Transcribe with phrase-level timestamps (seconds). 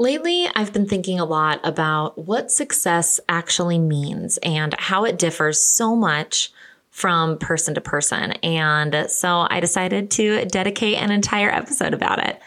[0.00, 5.60] Lately, I've been thinking a lot about what success actually means and how it differs
[5.60, 6.50] so much
[6.88, 8.32] from person to person.
[8.42, 12.40] And so I decided to dedicate an entire episode about it.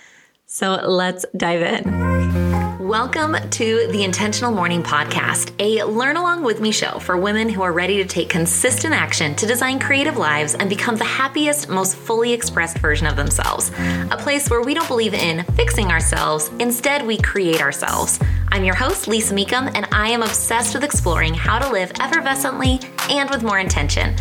[0.48, 2.53] So let's dive in.
[2.94, 7.64] Welcome to the Intentional Morning Podcast, a learn along with me show for women who
[7.64, 11.96] are ready to take consistent action to design creative lives and become the happiest, most
[11.96, 13.72] fully expressed version of themselves.
[14.12, 18.20] A place where we don't believe in fixing ourselves, instead, we create ourselves.
[18.50, 22.88] I'm your host, Lisa Mecham, and I am obsessed with exploring how to live effervescently
[23.10, 24.16] and with more intention.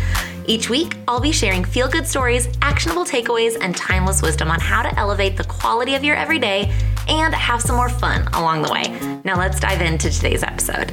[0.47, 4.81] Each week, I'll be sharing feel good stories, actionable takeaways, and timeless wisdom on how
[4.81, 6.73] to elevate the quality of your everyday
[7.07, 9.21] and have some more fun along the way.
[9.23, 10.91] Now, let's dive into today's episode.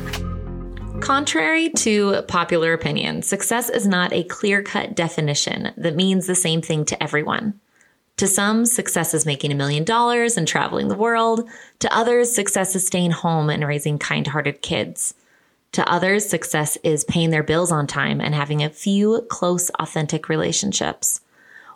[1.01, 6.61] Contrary to popular opinion, success is not a clear cut definition that means the same
[6.61, 7.59] thing to everyone.
[8.19, 11.49] To some, success is making a million dollars and traveling the world.
[11.79, 15.15] To others, success is staying home and raising kind hearted kids.
[15.73, 20.29] To others, success is paying their bills on time and having a few close, authentic
[20.29, 21.23] relationships.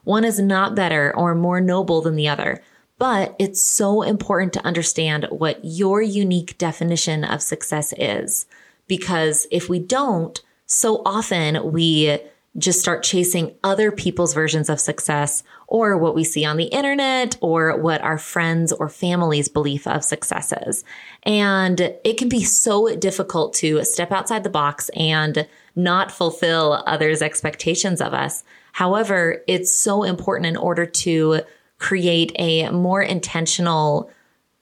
[0.02, 2.62] One is not better or more noble than the other,
[3.05, 8.46] but it's so important to understand what your unique definition of success is.
[8.86, 12.19] Because if we don't, so often we
[12.56, 17.36] just start chasing other people's versions of success or what we see on the internet
[17.42, 20.83] or what our friends or family's belief of success is.
[21.24, 25.46] And it can be so difficult to step outside the box and
[25.77, 28.44] not fulfill others' expectations of us.
[28.72, 31.42] However, it's so important in order to
[31.84, 34.10] create a more intentional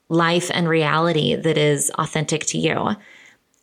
[0.09, 2.97] life and reality that is authentic to you.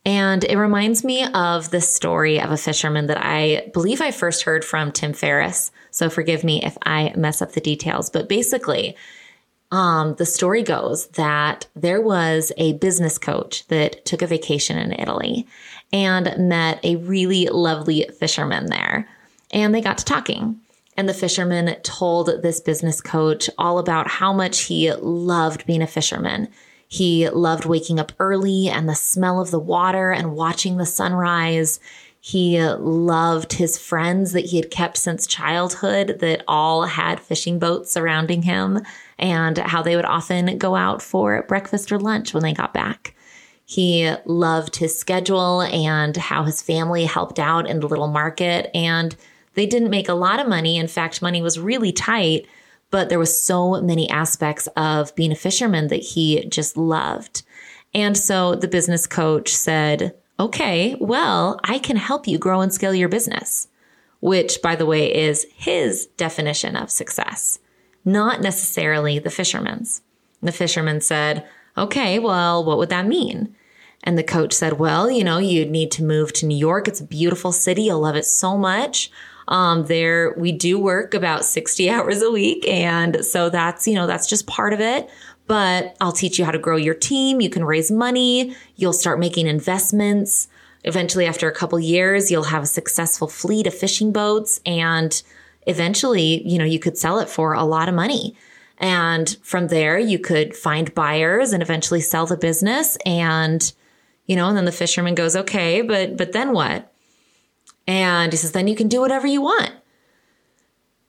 [0.06, 4.44] And it reminds me of the story of a fisherman that I believe I first
[4.44, 5.72] heard from Tim Ferriss.
[5.90, 8.08] So forgive me if I mess up the details.
[8.08, 8.96] But basically,
[9.70, 14.98] um, the story goes that there was a business coach that took a vacation in
[14.98, 15.46] Italy
[15.92, 19.06] and met a really lovely fisherman there.
[19.52, 20.58] And they got to talking.
[20.96, 25.86] And the fisherman told this business coach all about how much he loved being a
[25.86, 26.48] fisherman
[26.90, 31.78] he loved waking up early and the smell of the water and watching the sunrise.
[32.18, 37.92] He loved his friends that he had kept since childhood that all had fishing boats
[37.92, 38.80] surrounding him
[39.20, 43.14] and how they would often go out for breakfast or lunch when they got back.
[43.64, 48.68] He loved his schedule and how his family helped out in the little market.
[48.74, 49.14] And
[49.60, 50.78] they didn't make a lot of money.
[50.78, 52.46] In fact, money was really tight
[52.90, 57.42] but there was so many aspects of being a fisherman that he just loved.
[57.94, 62.94] And so the business coach said, okay, well, I can help you grow and scale
[62.94, 63.68] your business,
[64.20, 67.58] which by the way is his definition of success,
[68.04, 70.02] not necessarily the fisherman's.
[70.42, 71.46] The fisherman said,
[71.76, 73.54] okay, well, what would that mean?
[74.02, 76.88] And the coach said, well, you know, you'd need to move to New York.
[76.88, 77.82] It's a beautiful city.
[77.82, 79.10] You'll love it so much.
[79.50, 82.66] Um, there, we do work about 60 hours a week.
[82.66, 85.10] And so that's, you know, that's just part of it.
[85.46, 87.40] But I'll teach you how to grow your team.
[87.40, 88.54] You can raise money.
[88.76, 90.48] You'll start making investments.
[90.84, 94.60] Eventually, after a couple years, you'll have a successful fleet of fishing boats.
[94.64, 95.20] And
[95.66, 98.36] eventually, you know, you could sell it for a lot of money.
[98.78, 102.96] And from there, you could find buyers and eventually sell the business.
[103.04, 103.72] And,
[104.26, 106.89] you know, and then the fisherman goes, okay, but, but then what?
[107.90, 109.72] And he says, then you can do whatever you want.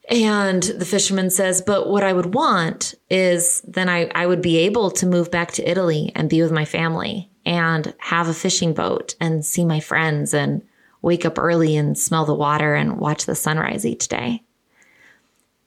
[0.09, 4.58] And the fisherman says, but what I would want is then I, I would be
[4.58, 8.74] able to move back to Italy and be with my family and have a fishing
[8.74, 10.64] boat and see my friends and
[11.03, 14.42] wake up early and smell the water and watch the sunrise each day.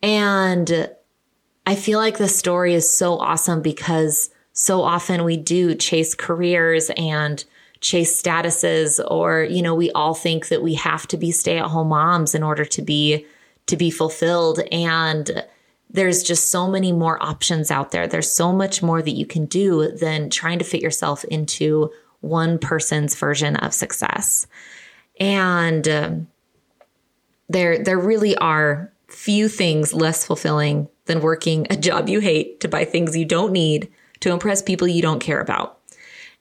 [0.03, 0.91] And
[1.65, 6.91] I feel like the story is so awesome because so often we do chase careers
[6.97, 7.45] and
[7.85, 11.67] chase statuses or, you know, we all think that we have to be stay at
[11.67, 13.27] home moms in order to be,
[13.67, 14.61] to be fulfilled.
[14.73, 15.45] And
[15.91, 18.09] there's just so many more options out there.
[18.09, 22.59] There's so much more that you can do than trying to fit yourself into one
[22.59, 24.47] person's version of success.
[25.21, 26.29] And um,
[27.51, 32.69] there, there really are few things less fulfilling than working a job you hate to
[32.69, 35.74] buy things you don't need to impress people you don't care about.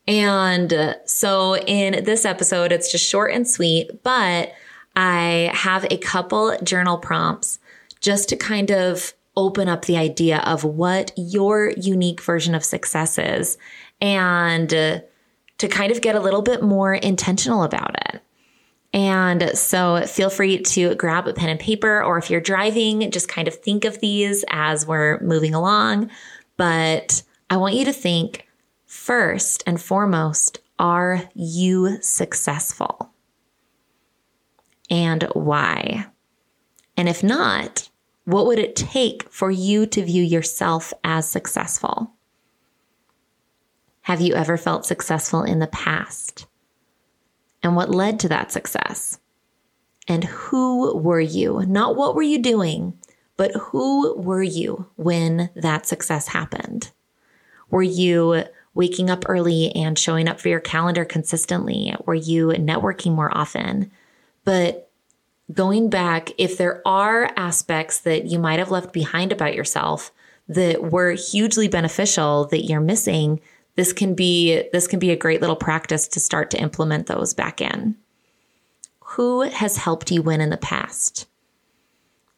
[0.07, 4.53] And uh, so in this episode, it's just short and sweet, but
[4.95, 7.59] I have a couple journal prompts
[8.01, 13.17] just to kind of open up the idea of what your unique version of success
[13.17, 13.57] is
[13.99, 14.99] and uh,
[15.57, 18.21] to kind of get a little bit more intentional about it.
[18.93, 23.27] And so feel free to grab a pen and paper, or if you're driving, just
[23.27, 26.11] kind of think of these as we're moving along.
[26.57, 28.47] But I want you to think
[28.93, 33.11] first and foremost, are you successful?
[34.89, 36.05] And why?
[36.95, 37.89] And if not,
[38.25, 42.13] what would it take for you to view yourself as successful?
[44.03, 46.45] Have you ever felt successful in the past?
[47.63, 49.19] And what led to that success?
[50.07, 51.63] And who were you?
[51.65, 52.93] Not what were you doing,
[53.37, 56.91] but who were you when that success happened?
[57.71, 58.43] Were you
[58.73, 61.95] waking up early and showing up for your calendar consistently?
[62.05, 63.91] Were you networking more often?
[64.43, 64.89] But
[65.51, 70.11] going back, if there are aspects that you might have left behind about yourself
[70.47, 73.39] that were hugely beneficial that you're missing,
[73.75, 77.33] this can be this can be a great little practice to start to implement those
[77.33, 77.95] back in.
[78.99, 81.27] Who has helped you win in the past?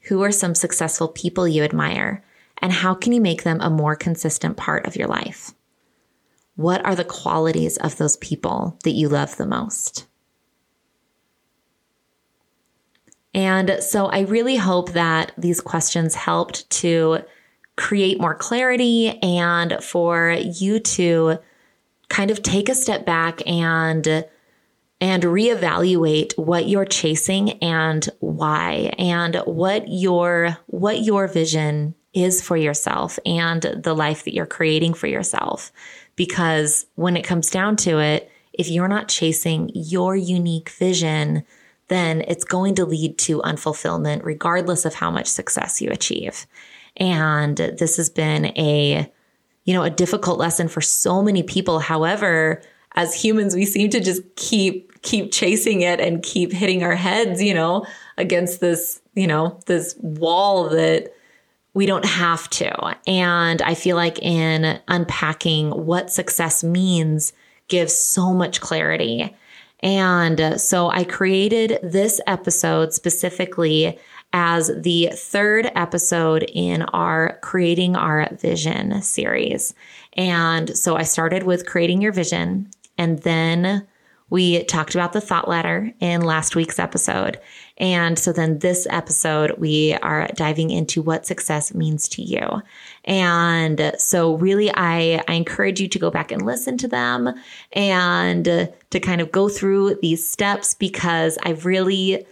[0.08, 2.24] Who are some successful people you admire?
[2.62, 5.54] And how can you make them a more consistent part of your life?
[6.56, 10.07] What are the qualities of those people that you love the most?
[13.34, 17.19] And so I really hope that these questions helped to
[17.75, 21.40] create more clarity and for you to
[22.07, 24.25] kind of take a step back and
[25.02, 32.58] and reevaluate what you're chasing and why and what your what your vision is for
[32.58, 35.72] yourself and the life that you're creating for yourself
[36.16, 41.44] because when it comes down to it if you're not chasing your unique vision
[41.88, 46.48] then it's going to lead to unfulfillment regardless of how much success you achieve
[46.98, 49.12] and this has been a,
[49.66, 51.80] you know, a difficult lesson for so many people.
[51.80, 52.62] However,
[52.96, 57.42] as humans, we seem to just keep, keep chasing it and keep hitting our heads,
[57.42, 57.86] you know,
[58.18, 61.14] against this, you know, this wall that
[61.75, 62.95] we don't have to.
[63.06, 67.33] And I feel like in unpacking what success means
[67.68, 69.36] gives so much clarity.
[69.81, 74.00] And uh, so I created this episode specifically
[74.31, 79.74] as the third episode in our Creating Our Vision series.
[80.13, 83.86] And so I started with creating your vision, and then
[84.30, 87.39] we talked about the thought letter in last week's episode.
[87.77, 92.62] And so then this episode, we are diving into what success means to you.
[93.04, 97.33] And so really, I, I encourage you to go back and listen to them
[97.74, 102.25] and to kind of go through these steps because I've really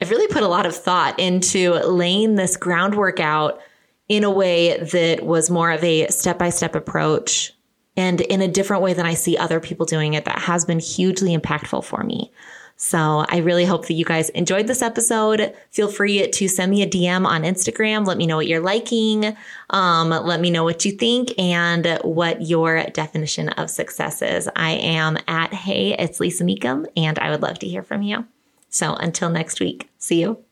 [0.00, 3.60] I've really put a lot of thought into laying this groundwork out
[4.08, 7.55] in a way that was more of a step by step approach
[7.96, 10.78] and in a different way than I see other people doing it that has been
[10.78, 12.30] hugely impactful for me.
[12.78, 15.54] So I really hope that you guys enjoyed this episode.
[15.70, 18.06] Feel free to send me a DM on Instagram.
[18.06, 19.34] Let me know what you're liking.
[19.70, 24.48] Um, let me know what you think and what your definition of success is.
[24.54, 28.26] I am at Hey, it's Lisa Mecham, and I would love to hear from you.
[28.68, 30.44] So until next week, see you.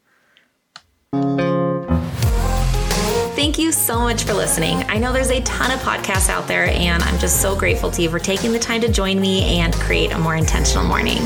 [4.05, 4.83] Much for listening.
[4.91, 8.03] I know there's a ton of podcasts out there, and I'm just so grateful to
[8.03, 11.17] you for taking the time to join me and create a more intentional morning.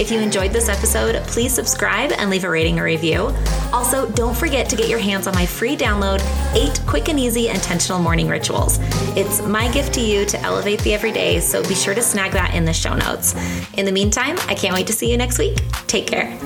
[0.00, 3.34] If you enjoyed this episode, please subscribe and leave a rating or review.
[3.70, 6.20] Also, don't forget to get your hands on my free download,
[6.54, 8.78] Eight Quick and Easy Intentional Morning Rituals.
[9.14, 12.54] It's my gift to you to elevate the everyday, so be sure to snag that
[12.54, 13.34] in the show notes.
[13.74, 15.58] In the meantime, I can't wait to see you next week.
[15.86, 16.36] Take care.